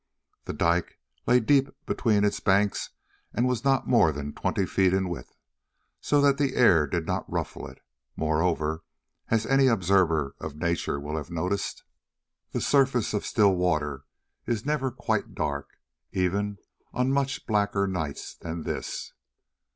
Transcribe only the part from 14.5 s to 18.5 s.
never quite dark, even on much blacker nights